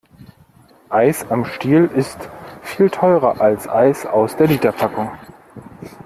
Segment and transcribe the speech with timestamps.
[0.89, 2.17] Eis am Stiel ist
[2.63, 5.11] viel teurer als Eis aus der Literpackung.